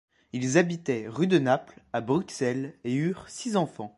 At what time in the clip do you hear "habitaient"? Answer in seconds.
0.57-1.05